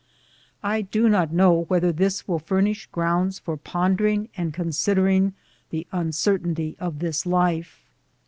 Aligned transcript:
I 0.63 0.81
do 0.81 1.07
not 1.07 1.31
know 1.31 1.65
whether 1.67 1.91
this 1.91 2.27
will 2.27 2.39
furnish 2.39 2.87
grounds 2.87 3.37
for 3.37 3.55
pondering 3.55 4.29
and 4.35 4.51
con 4.51 4.69
sidering 4.69 5.33
the 5.69 5.85
uncertainty 5.91 6.75
of 6.79 6.97
this 6.97 7.23
life. 7.27 7.83